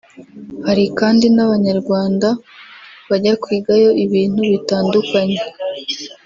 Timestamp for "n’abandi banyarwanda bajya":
1.29-3.33